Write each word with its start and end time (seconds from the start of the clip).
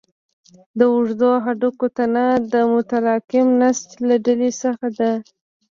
د 0.77 0.79
اوږدو 0.93 1.31
هډوکو 1.45 1.85
تنه 1.97 2.25
د 2.51 2.53
متراکم 2.71 3.47
نسج 3.61 3.89
له 4.07 4.15
ډلې 4.25 4.51
څخه 4.61 4.85
ده. 4.97 5.11